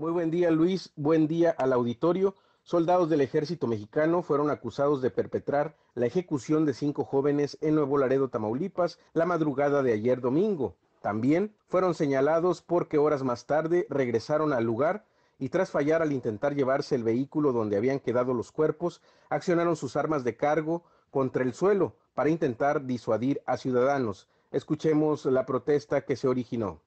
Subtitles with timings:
[0.00, 2.36] Muy buen día Luis, buen día al auditorio.
[2.62, 7.98] Soldados del ejército mexicano fueron acusados de perpetrar la ejecución de cinco jóvenes en Nuevo
[7.98, 10.76] Laredo, Tamaulipas, la madrugada de ayer domingo.
[11.02, 15.04] También fueron señalados porque horas más tarde regresaron al lugar
[15.36, 19.96] y tras fallar al intentar llevarse el vehículo donde habían quedado los cuerpos, accionaron sus
[19.96, 24.28] armas de cargo contra el suelo para intentar disuadir a ciudadanos.
[24.52, 26.82] Escuchemos la protesta que se originó.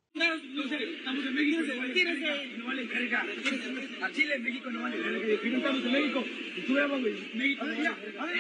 [3.02, 3.26] Verga.
[4.02, 5.36] A Chile, en México no vale verga.
[5.36, 6.24] Aquí no estamos en México.
[6.58, 7.16] Y tú veamos, güey.
[7.34, 7.64] México.
[7.64, 8.38] A ver,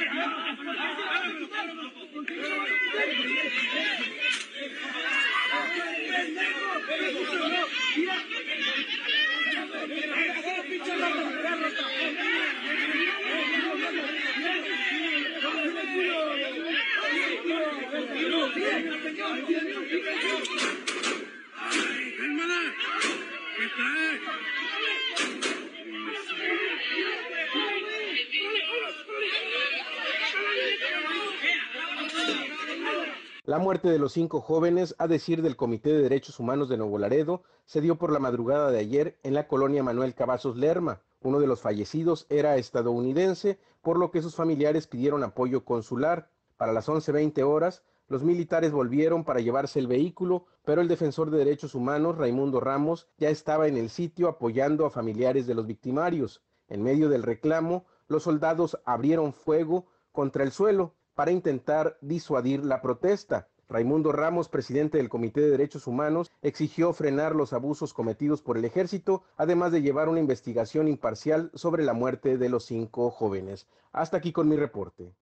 [33.51, 36.97] La muerte de los cinco jóvenes, a decir del Comité de Derechos Humanos de Nuevo
[36.97, 41.01] Laredo, se dio por la madrugada de ayer en la colonia Manuel Cavazos Lerma.
[41.21, 46.29] Uno de los fallecidos era estadounidense, por lo que sus familiares pidieron apoyo consular.
[46.55, 51.37] Para las 11.20 horas, los militares volvieron para llevarse el vehículo, pero el defensor de
[51.37, 56.43] derechos humanos, Raimundo Ramos, ya estaba en el sitio apoyando a familiares de los victimarios.
[56.67, 62.81] En medio del reclamo, los soldados abrieron fuego contra el suelo para intentar disuadir la
[62.81, 63.47] protesta.
[63.69, 68.65] Raimundo Ramos, presidente del Comité de Derechos Humanos, exigió frenar los abusos cometidos por el
[68.65, 73.69] ejército, además de llevar una investigación imparcial sobre la muerte de los cinco jóvenes.
[73.93, 75.13] Hasta aquí con mi reporte.